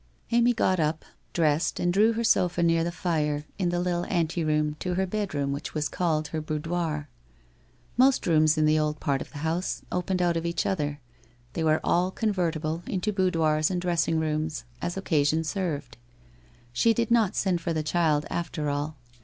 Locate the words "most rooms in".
7.97-8.65